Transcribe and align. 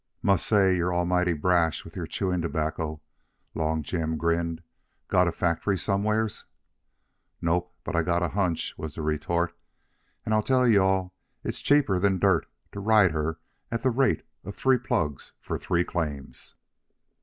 "Must 0.23 0.43
say 0.47 0.75
you're 0.75 0.91
almighty 0.91 1.33
brash 1.33 1.85
with 1.85 1.95
your 1.95 2.07
chewin' 2.07 2.41
tobacco," 2.41 3.01
Long 3.53 3.83
Jim 3.83 4.17
grinned. 4.17 4.63
"Got 5.07 5.27
a 5.27 5.31
factory 5.31 5.77
somewheres?" 5.77 6.45
"Nope, 7.39 7.71
but 7.83 7.95
I 7.95 8.01
got 8.01 8.23
a 8.23 8.29
hunch," 8.29 8.75
was 8.79 8.95
the 8.95 9.03
retort, 9.03 9.53
"and 10.25 10.33
I 10.33 10.41
tell 10.41 10.67
you 10.67 10.81
all 10.81 11.13
it's 11.43 11.61
cheaper 11.61 11.99
than 11.99 12.17
dirt 12.17 12.47
to 12.71 12.79
ride 12.79 13.11
her 13.11 13.37
at 13.71 13.83
the 13.83 13.91
rate 13.91 14.23
of 14.43 14.55
three 14.55 14.79
plugs 14.79 15.33
for 15.39 15.59
three 15.59 15.83
claims." 15.83 16.55